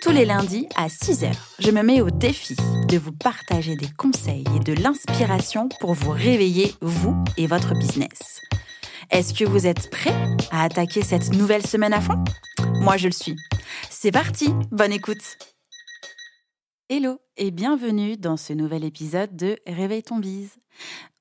[0.00, 2.56] Tous les lundis à 6h, je me mets au défi
[2.88, 8.40] de vous partager des conseils et de l'inspiration pour vous réveiller, vous et votre business.
[9.10, 10.14] Est-ce que vous êtes prêts
[10.50, 12.24] à attaquer cette nouvelle semaine à fond?
[12.80, 13.36] Moi, je le suis.
[13.90, 15.36] C'est parti, bonne écoute
[16.88, 20.56] Hello et bienvenue dans ce nouvel épisode de Réveille ton bise.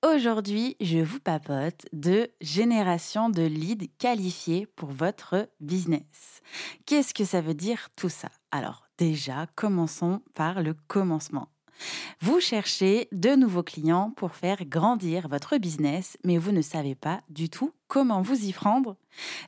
[0.06, 6.42] Aujourd'hui, je vous papote de génération de leads qualifiés pour votre business.
[6.86, 8.30] Qu'est-ce que ça veut dire tout ça?
[8.52, 11.50] Alors déjà, commençons par le commencement.
[12.22, 17.22] Vous cherchez de nouveaux clients pour faire grandir votre business, mais vous ne savez pas
[17.30, 18.98] du tout comment vous y prendre?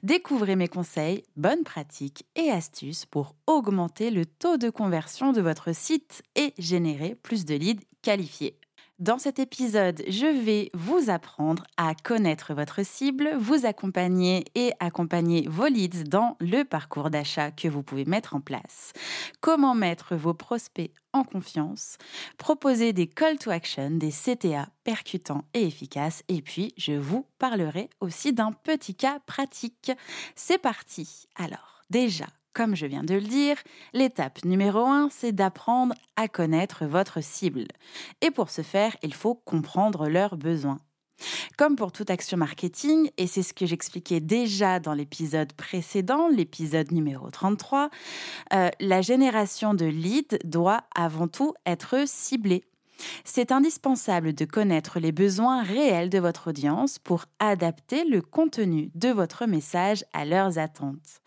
[0.03, 5.73] Découvrez mes conseils, bonnes pratiques et astuces pour augmenter le taux de conversion de votre
[5.75, 8.57] site et générer plus de leads qualifiés.
[9.01, 15.47] Dans cet épisode, je vais vous apprendre à connaître votre cible, vous accompagner et accompagner
[15.49, 18.93] vos leads dans le parcours d'achat que vous pouvez mettre en place.
[19.39, 21.97] Comment mettre vos prospects en confiance,
[22.37, 27.89] proposer des call to action, des CTA percutants et efficaces et puis je vous parlerai
[28.01, 29.91] aussi d'un petit cas pratique.
[30.35, 31.25] C'est parti.
[31.37, 33.57] Alors, déjà, comme je viens de le dire,
[33.93, 37.65] l'étape numéro 1, c'est d'apprendre à connaître votre cible.
[38.21, 40.79] Et pour ce faire, il faut comprendre leurs besoins.
[41.57, 46.91] Comme pour toute action marketing, et c'est ce que j'expliquais déjà dans l'épisode précédent, l'épisode
[46.91, 47.89] numéro 33,
[48.53, 52.63] euh, la génération de leads doit avant tout être ciblée.
[53.23, 59.09] C'est indispensable de connaître les besoins réels de votre audience pour adapter le contenu de
[59.09, 61.21] votre message à leurs attentes.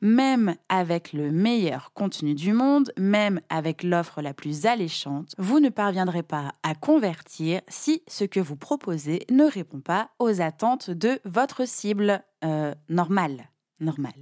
[0.00, 5.68] Même avec le meilleur contenu du monde, même avec l'offre la plus alléchante, vous ne
[5.68, 11.20] parviendrez pas à convertir si ce que vous proposez ne répond pas aux attentes de
[11.24, 13.48] votre cible euh, normale
[13.80, 14.14] normal.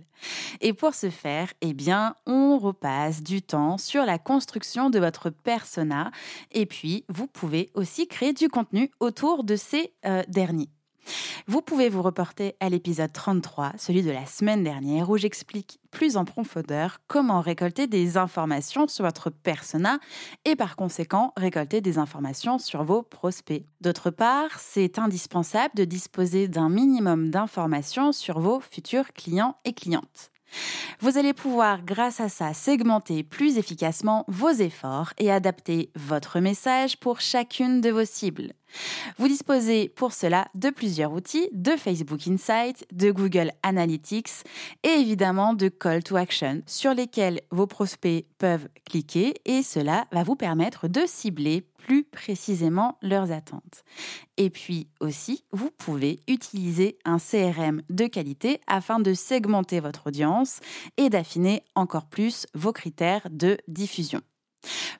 [0.60, 5.30] Et pour ce faire, eh bien, on repasse du temps sur la construction de votre
[5.30, 6.10] persona
[6.52, 10.68] et puis vous pouvez aussi créer du contenu autour de ces euh, derniers.
[11.46, 16.16] Vous pouvez vous reporter à l'épisode 33, celui de la semaine dernière, où j'explique plus
[16.16, 19.98] en profondeur comment récolter des informations sur votre persona
[20.44, 23.64] et par conséquent récolter des informations sur vos prospects.
[23.80, 30.30] D'autre part, c'est indispensable de disposer d'un minimum d'informations sur vos futurs clients et clientes.
[31.00, 36.98] Vous allez pouvoir, grâce à ça, segmenter plus efficacement vos efforts et adapter votre message
[36.98, 38.52] pour chacune de vos cibles.
[39.18, 44.44] Vous disposez pour cela de plusieurs outils, de Facebook Insight, de Google Analytics
[44.82, 50.22] et évidemment de Call to Action sur lesquels vos prospects peuvent cliquer et cela va
[50.22, 53.84] vous permettre de cibler plus précisément leurs attentes.
[54.36, 60.60] Et puis aussi, vous pouvez utiliser un CRM de qualité afin de segmenter votre audience
[60.96, 64.20] et d'affiner encore plus vos critères de diffusion.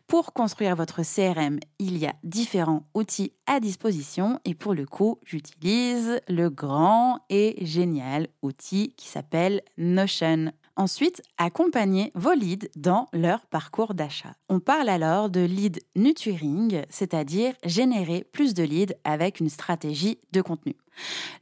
[0.07, 5.19] Pour construire votre CRM, il y a différents outils à disposition et pour le coup,
[5.25, 10.53] j'utilise le grand et génial outil qui s'appelle Notion.
[10.77, 14.33] Ensuite, accompagnez vos leads dans leur parcours d'achat.
[14.49, 20.43] On parle alors de lead nurturing, c'est-à-dire générer plus de leads avec une stratégie de
[20.43, 20.75] contenu.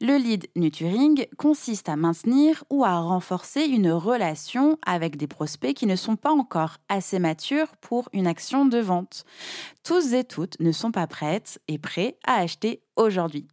[0.03, 5.87] Le lead nurturing consiste à maintenir ou à renforcer une relation avec des prospects qui
[5.87, 9.25] ne sont pas encore assez matures pour une action de vente.
[9.83, 13.47] Tous et toutes ne sont pas prêtes et prêts à acheter aujourd'hui.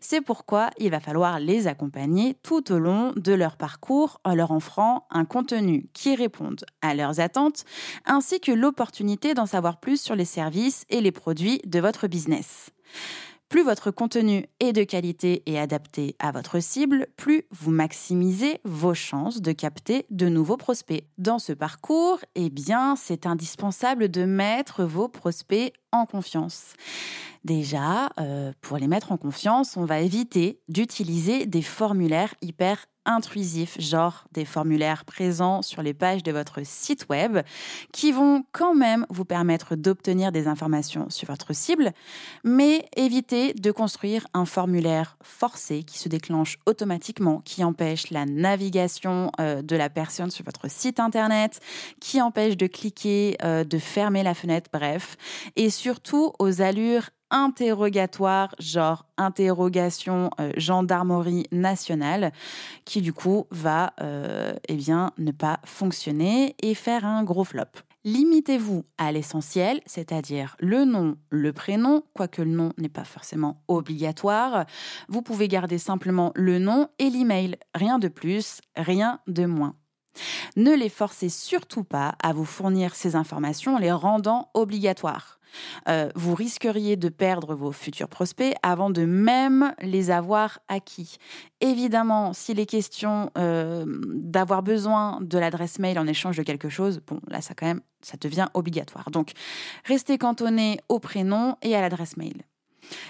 [0.00, 4.50] C'est pourquoi il va falloir les accompagner tout au long de leur parcours en leur
[4.50, 7.64] offrant un contenu qui réponde à leurs attentes,
[8.04, 12.70] ainsi que l'opportunité d'en savoir plus sur les services et les produits de votre business.
[13.52, 18.94] Plus votre contenu est de qualité et adapté à votre cible, plus vous maximisez vos
[18.94, 21.04] chances de capter de nouveaux prospects.
[21.18, 26.72] Dans ce parcours, eh bien, c'est indispensable de mettre vos prospects en confiance.
[27.44, 33.80] Déjà, euh, pour les mettre en confiance, on va éviter d'utiliser des formulaires hyper intrusifs,
[33.80, 37.38] genre des formulaires présents sur les pages de votre site web,
[37.92, 41.92] qui vont quand même vous permettre d'obtenir des informations sur votre cible,
[42.44, 49.30] mais évitez de construire un formulaire forcé qui se déclenche automatiquement, qui empêche la navigation
[49.40, 51.60] euh, de la personne sur votre site internet,
[52.00, 55.16] qui empêche de cliquer, euh, de fermer la fenêtre, bref,
[55.56, 62.32] et surtout aux allures interrogatoire, genre interrogation euh, gendarmerie nationale,
[62.84, 67.64] qui du coup va euh, eh bien, ne pas fonctionner et faire un gros flop.
[68.04, 74.66] Limitez-vous à l'essentiel, c'est-à-dire le nom, le prénom, quoique le nom n'est pas forcément obligatoire.
[75.08, 79.76] Vous pouvez garder simplement le nom et l'email, rien de plus, rien de moins.
[80.56, 85.38] Ne les forcez surtout pas à vous fournir ces informations les rendant obligatoires.
[85.88, 91.16] Euh, vous risqueriez de perdre vos futurs prospects avant de même les avoir acquis.
[91.60, 97.00] Évidemment, s'il est question euh, d'avoir besoin de l'adresse mail en échange de quelque chose,
[97.06, 97.54] bon, là, ça
[98.00, 99.10] ça devient obligatoire.
[99.10, 99.32] Donc,
[99.84, 102.42] restez cantonné au prénom et à l'adresse mail.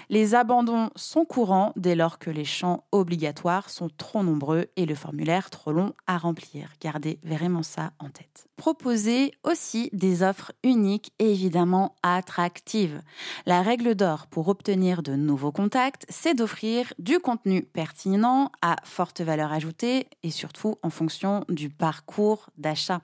[0.09, 4.95] Les abandons sont courants dès lors que les champs obligatoires sont trop nombreux et le
[4.95, 6.69] formulaire trop long à remplir.
[6.81, 8.47] Gardez vraiment ça en tête.
[8.55, 13.01] Proposez aussi des offres uniques et évidemment attractives.
[13.45, 19.21] La règle d'or pour obtenir de nouveaux contacts, c'est d'offrir du contenu pertinent à forte
[19.21, 23.01] valeur ajoutée et surtout en fonction du parcours d'achat.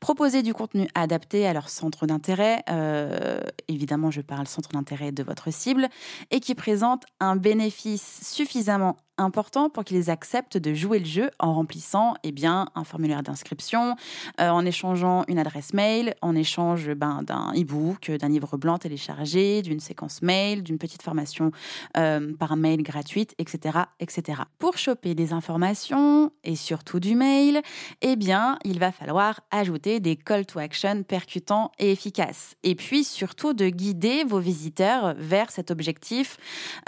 [0.00, 5.22] Proposer du contenu adapté à leur centre d'intérêt, euh, évidemment je parle centre d'intérêt de
[5.22, 5.88] votre cible,
[6.30, 11.54] et qui présente un bénéfice suffisamment important pour qu'ils acceptent de jouer le jeu en
[11.54, 13.96] remplissant eh bien, un formulaire d'inscription,
[14.40, 19.62] euh, en échangeant une adresse mail, en échange ben, d'un e-book, d'un livre blanc téléchargé,
[19.62, 21.50] d'une séquence mail, d'une petite formation
[21.96, 24.42] euh, par mail gratuite, etc., etc.
[24.58, 27.60] Pour choper des informations et surtout du mail,
[28.00, 32.54] eh bien, il va falloir ajouter des call to action percutants et efficaces.
[32.62, 36.36] Et puis surtout de guider vos visiteurs vers cet objectif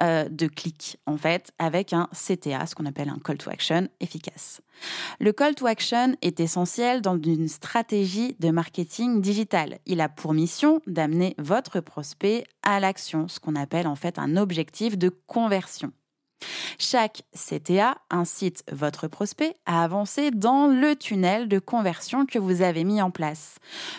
[0.01, 3.89] euh, de clic, en fait, avec un CTA, ce qu'on appelle un call to action
[4.01, 4.61] efficace.
[5.19, 9.79] Le call to action est essentiel dans une stratégie de marketing digital.
[9.87, 14.37] Il a pour mission d'amener votre prospect à l'action, ce qu'on appelle en fait un
[14.37, 15.93] objectif de conversion.
[16.79, 22.85] Chaque CTA incite votre prospect à avancer dans le tunnel de conversion que vous avez
[22.85, 23.57] mis en place.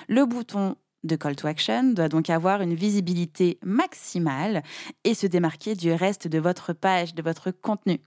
[0.07, 4.63] Le bouton de call to action doit donc avoir une visibilité maximale
[5.03, 7.99] et se démarquer du reste de votre page, de votre contenu.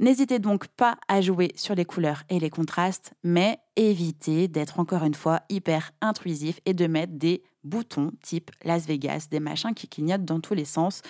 [0.00, 5.04] N'hésitez donc pas à jouer sur les couleurs et les contrastes, mais évitez d'être encore
[5.04, 9.88] une fois hyper intrusif et de mettre des boutons type Las Vegas, des machins qui
[9.88, 11.02] clignotent dans tous les sens,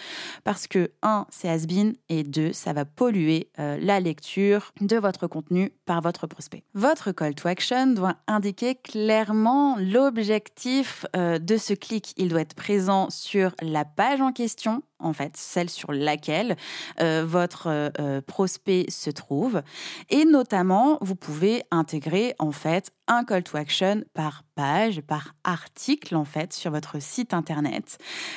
[0.45, 4.97] parce que, un, c'est has been, et deux, ça va polluer euh, la lecture de
[4.97, 6.65] votre contenu par votre prospect.
[6.75, 12.13] Votre call to action doit indiquer clairement l'objectif euh, de ce clic.
[12.17, 16.57] Il doit être présent sur la page en question, en fait, celle sur laquelle
[17.01, 17.93] euh, votre
[18.27, 19.63] prospect se trouve.
[20.11, 26.15] Et notamment, vous pouvez intégrer en fait un call to action par page, par article
[26.17, 27.97] en fait sur votre site internet.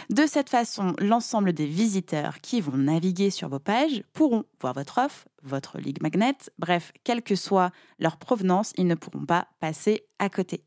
[0.09, 5.00] De cette façon, l'ensemble des visiteurs qui vont naviguer sur vos pages pourront voir votre
[5.00, 10.06] offre, votre ligue magnet, bref, quelle que soit leur provenance, ils ne pourront pas passer
[10.19, 10.62] à côté.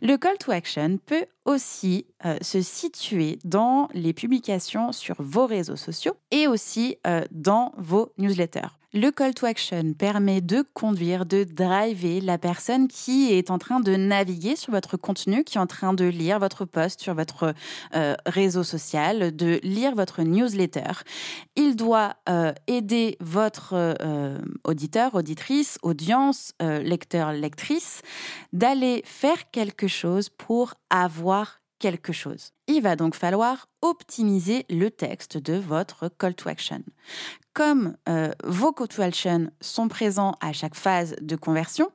[0.00, 5.76] Le call to action peut aussi euh, se situer dans les publications sur vos réseaux
[5.76, 8.79] sociaux et aussi euh, dans vos newsletters.
[8.92, 13.78] Le call to action permet de conduire, de driver la personne qui est en train
[13.78, 17.54] de naviguer sur votre contenu, qui est en train de lire votre post sur votre
[17.94, 21.04] euh, réseau social, de lire votre newsletter.
[21.54, 28.02] Il doit euh, aider votre euh, auditeur, auditrice, audience, lecteur, lectrice
[28.52, 32.52] d'aller faire quelque chose pour avoir quelque chose.
[32.68, 36.82] Il va donc falloir optimiser le texte de votre call to action.
[37.52, 41.90] Comme euh, vos call to action sont présents à chaque phase de conversion,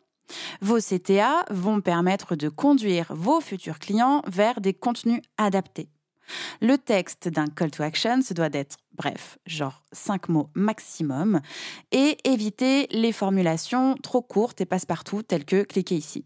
[0.60, 5.88] vos CTA vont permettre de conduire vos futurs clients vers des contenus adaptés.
[6.60, 11.39] Le texte d'un call to action se doit d'être bref, genre 5 mots maximum,
[11.92, 16.25] et éviter les formulations trop courtes et passe-partout telles que cliquez ici.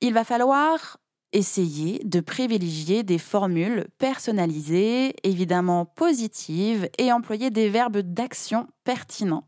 [0.00, 0.98] Il va falloir
[1.32, 9.46] Essayez de privilégier des formules personnalisées, évidemment positives, et employer des verbes d'action pertinents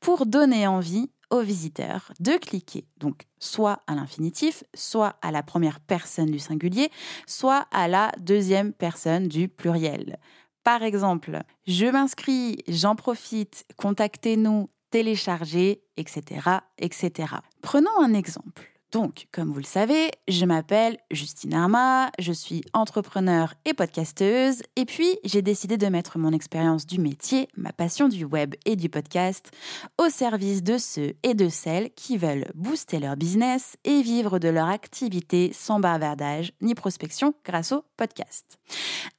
[0.00, 5.80] pour donner envie aux visiteurs de cliquer, donc soit à l'infinitif, soit à la première
[5.80, 6.90] personne du singulier,
[7.26, 10.18] soit à la deuxième personne du pluriel.
[10.62, 17.34] Par exemple, je m'inscris, j'en profite, contactez-nous, télécharger, etc., etc.
[17.62, 18.73] Prenons un exemple.
[18.94, 24.84] Donc, comme vous le savez, je m'appelle Justine Arma, je suis entrepreneur et podcasteuse, et
[24.84, 28.88] puis j'ai décidé de mettre mon expérience du métier, ma passion du web et du
[28.88, 29.50] podcast,
[29.98, 34.48] au service de ceux et de celles qui veulent booster leur business et vivre de
[34.48, 38.60] leur activité sans bavardage ni prospection grâce au podcast.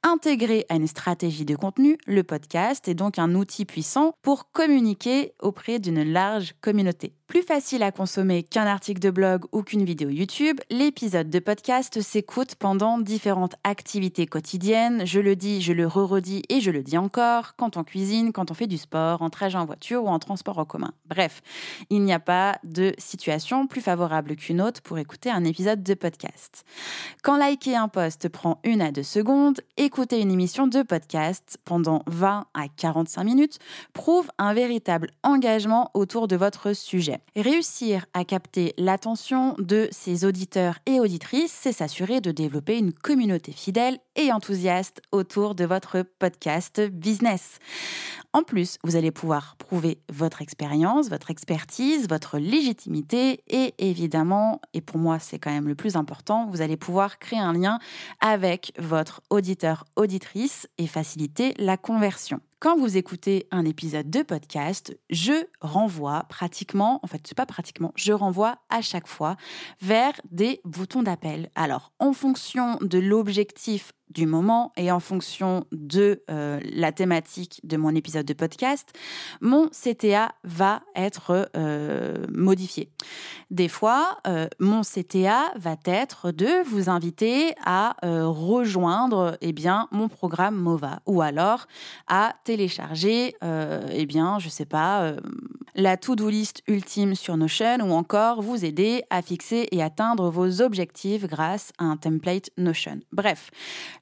[0.02, 5.34] Intégré à une stratégie de contenu, le podcast est donc un outil puissant pour communiquer
[5.38, 7.12] auprès d'une large communauté.
[7.26, 12.00] Plus facile à consommer qu'un article de blog ou qu'une vidéo YouTube, l'épisode de podcast
[12.00, 15.04] s'écoute pendant différentes activités quotidiennes.
[15.04, 18.52] Je le dis, je le re-redis et je le dis encore, quand on cuisine, quand
[18.52, 20.92] on fait du sport, en trajet en voiture ou en transport en commun.
[21.08, 21.42] Bref,
[21.90, 25.94] il n'y a pas de situation plus favorable qu'une autre pour écouter un épisode de
[25.94, 26.64] podcast.
[27.24, 32.04] Quand liker un post prend une à deux secondes, écouter une émission de podcast pendant
[32.06, 33.58] 20 à 45 minutes
[33.94, 37.15] prouve un véritable engagement autour de votre sujet.
[37.34, 43.52] Réussir à capter l'attention de ses auditeurs et auditrices, c'est s'assurer de développer une communauté
[43.52, 47.58] fidèle et enthousiaste autour de votre podcast business.
[48.32, 54.80] En plus, vous allez pouvoir prouver votre expérience, votre expertise, votre légitimité et évidemment, et
[54.80, 57.78] pour moi c'est quand même le plus important, vous allez pouvoir créer un lien
[58.20, 62.40] avec votre auditeur, auditrice et faciliter la conversion.
[62.74, 68.12] Vous écoutez un épisode de podcast, je renvoie pratiquement, en fait, c'est pas pratiquement, je
[68.12, 69.36] renvoie à chaque fois
[69.80, 71.50] vers des boutons d'appel.
[71.54, 77.76] Alors, en fonction de l'objectif du moment et en fonction de euh, la thématique de
[77.76, 78.92] mon épisode de podcast,
[79.40, 82.90] mon CTA va être euh, modifié.
[83.50, 90.08] Des fois, euh, mon CTA va être de vous inviter à rejoindre eh bien, mon
[90.08, 91.66] programme MOVA ou alors
[92.06, 95.14] à télécharger, eh bien, je sais pas,
[95.74, 100.62] la to-do list ultime sur Notion ou encore vous aider à fixer et atteindre vos
[100.62, 103.00] objectifs grâce à un template Notion.
[103.12, 103.50] Bref,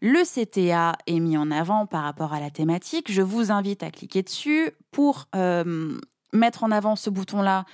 [0.05, 3.11] le CTA est mis en avant par rapport à la thématique.
[3.11, 5.99] Je vous invite à cliquer dessus pour euh,
[6.35, 7.65] mettre en avant ce bouton-là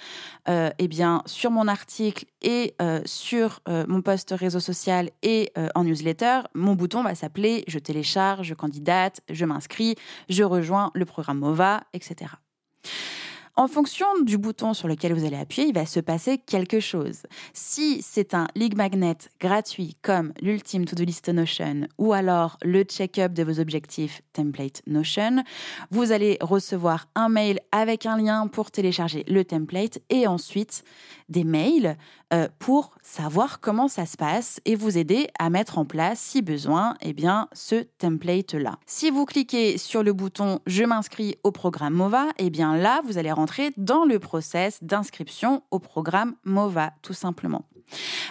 [0.48, 5.82] euh, eh bien, sur mon article et euh, sur mon post réseau social et en
[5.82, 6.42] newsletter.
[6.54, 9.96] Mon bouton va s'appeler Je télécharge, je candidate, je m'inscris,
[10.28, 12.30] je rejoins le programme MOVA, etc.
[13.56, 17.22] En fonction du bouton sur lequel vous allez appuyer, il va se passer quelque chose.
[17.52, 23.32] Si c'est un League Magnet gratuit comme l'Ultime To-Do List Notion ou alors le check-up
[23.32, 25.42] de vos objectifs Template Notion,
[25.90, 30.84] vous allez recevoir un mail avec un lien pour télécharger le template et ensuite
[31.28, 31.96] des mails
[32.32, 36.42] euh, pour savoir comment ça se passe et vous aider à mettre en place, si
[36.42, 38.78] besoin, eh bien, ce template-là.
[38.86, 43.18] Si vous cliquez sur le bouton Je m'inscris au programme MOVA, eh bien là, vous
[43.18, 47.64] allez rentrer dans le process d'inscription au programme MOVA, tout simplement.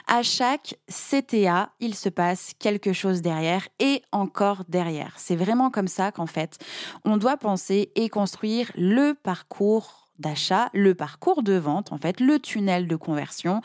[0.07, 5.13] À chaque CTA, il se passe quelque chose derrière et encore derrière.
[5.17, 6.57] C'est vraiment comme ça qu'en fait,
[7.05, 12.39] on doit penser et construire le parcours d'achat, le parcours de vente, en fait, le
[12.39, 13.61] tunnel de conversion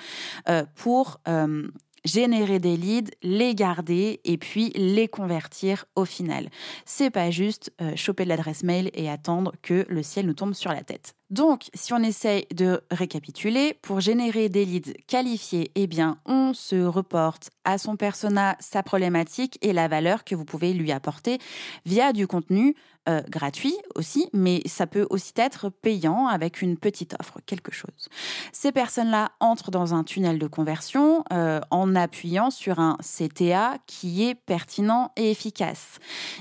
[0.49, 1.69] euh, pour euh,
[2.05, 6.49] générer des leads, les garder et puis les convertir au final.
[6.85, 10.73] C'est pas juste euh, choper l'adresse mail et attendre que le ciel nous tombe sur
[10.73, 11.15] la tête.
[11.35, 16.77] Donc, si on essaye de récapituler, pour générer des leads qualifiés, eh bien, on se
[16.85, 21.41] reporte à son persona, sa problématique et la valeur que vous pouvez lui apporter
[21.87, 22.77] via du contenu
[23.07, 28.09] euh, gratuit aussi, mais ça peut aussi être payant avec une petite offre, quelque chose.
[28.51, 34.25] Ces personnes-là entrent dans un tunnel de conversion euh, en appuyant sur un CTA qui
[34.25, 35.99] est pertinent et efficace.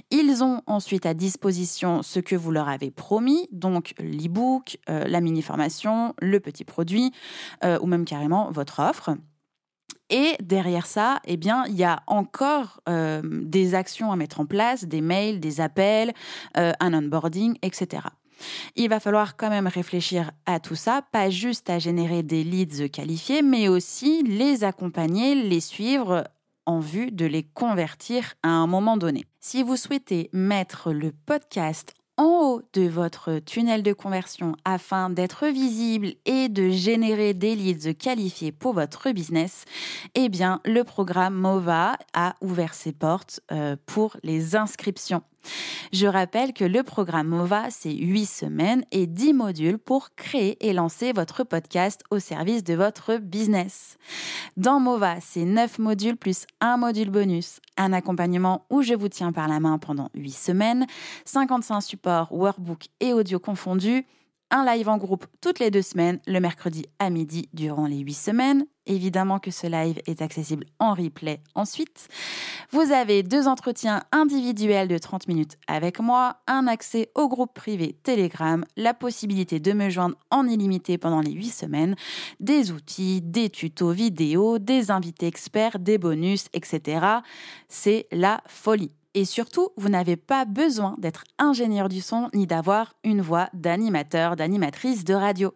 [0.09, 5.21] Ils ont ensuite à disposition ce que vous leur avez promis, donc l'e-book, euh, la
[5.21, 7.11] mini-formation, le petit produit
[7.63, 9.11] euh, ou même carrément votre offre.
[10.09, 14.45] Et derrière ça, eh bien, il y a encore euh, des actions à mettre en
[14.45, 16.13] place, des mails, des appels,
[16.55, 18.03] un onboarding, etc.
[18.75, 22.89] Il va falloir quand même réfléchir à tout ça, pas juste à générer des leads
[22.89, 26.25] qualifiés, mais aussi les accompagner, les suivre
[26.65, 29.25] en vue de les convertir à un moment donné.
[29.39, 35.47] Si vous souhaitez mettre le podcast en haut de votre tunnel de conversion afin d'être
[35.47, 39.65] visible et de générer des leads qualifiés pour votre business,
[40.15, 45.23] eh bien, le programme MOVA a ouvert ses portes euh, pour les inscriptions.
[45.91, 50.73] Je rappelle que le programme MOVA, c'est 8 semaines et 10 modules pour créer et
[50.73, 53.97] lancer votre podcast au service de votre business.
[54.57, 59.31] Dans MOVA, c'est 9 modules plus un module bonus, un accompagnement où je vous tiens
[59.31, 60.87] par la main pendant 8 semaines,
[61.25, 64.05] 55 supports, workbook et audio confondus,
[64.53, 68.13] un live en groupe toutes les deux semaines, le mercredi à midi durant les huit
[68.13, 68.65] semaines.
[68.85, 72.07] Évidemment que ce live est accessible en replay ensuite.
[72.69, 77.95] Vous avez deux entretiens individuels de 30 minutes avec moi, un accès au groupe privé
[78.03, 81.95] Telegram, la possibilité de me joindre en illimité pendant les 8 semaines,
[82.39, 87.07] des outils, des tutos vidéo, des invités experts, des bonus, etc.
[87.69, 88.91] C'est la folie.
[89.15, 94.35] Et surtout, vous n'avez pas besoin d'être ingénieur du son ni d'avoir une voix d'animateur,
[94.35, 95.53] d'animatrice de radio.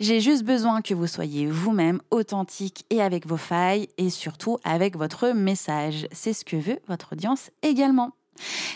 [0.00, 4.96] J'ai juste besoin que vous soyez vous-même authentique et avec vos failles et surtout avec
[4.96, 6.06] votre message.
[6.12, 8.12] C'est ce que veut votre audience également.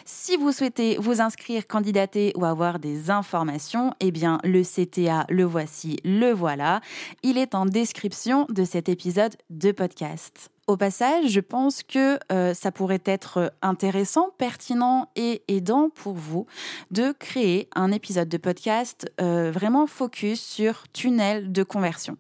[0.04, 5.44] Si vous souhaitez vous inscrire, candidater ou avoir des informations, eh bien le CTA, le
[5.44, 6.80] voici, le voilà.
[7.22, 10.50] Il est en description de cet épisode de podcast.
[10.68, 16.46] Au passage, je pense que euh, ça pourrait être intéressant, pertinent et aidant pour vous
[16.90, 22.18] de créer un épisode de podcast euh, vraiment focus sur tunnel de conversion.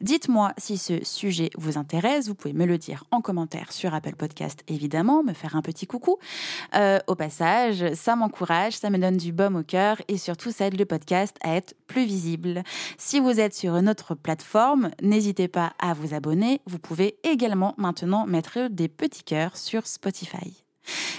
[0.00, 2.28] Dites-moi si ce sujet vous intéresse.
[2.28, 5.86] Vous pouvez me le dire en commentaire sur Apple Podcast, évidemment, me faire un petit
[5.86, 6.18] coucou.
[6.74, 10.66] Euh, au passage, ça m'encourage, ça me donne du baume au cœur et surtout ça
[10.66, 12.62] aide le podcast à être plus visible.
[12.98, 16.60] Si vous êtes sur une autre plateforme, n'hésitez pas à vous abonner.
[16.66, 20.63] Vous pouvez également maintenant mettre des petits cœurs sur Spotify.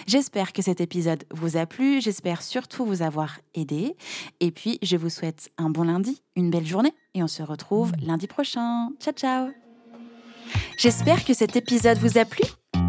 [0.07, 3.95] J'espère que cet épisode vous a plu, j'espère surtout vous avoir aidé.
[4.39, 7.91] Et puis, je vous souhaite un bon lundi, une belle journée, et on se retrouve
[8.01, 8.89] lundi prochain.
[8.99, 9.49] Ciao, ciao
[10.77, 12.43] J'espère que cet épisode vous a plu.